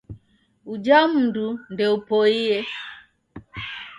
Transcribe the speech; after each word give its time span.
Uja 0.73 0.99
mundu 1.11 1.47
ndeupoie 1.71 2.57